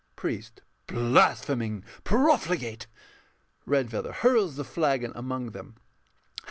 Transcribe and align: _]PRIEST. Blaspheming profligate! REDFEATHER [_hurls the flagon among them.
_]PRIEST. 0.15 0.63
Blaspheming 0.87 1.83
profligate! 2.03 2.87
REDFEATHER 3.67 4.13
[_hurls 4.21 4.55
the 4.55 4.65
flagon 4.65 5.11
among 5.13 5.51
them. 5.51 5.75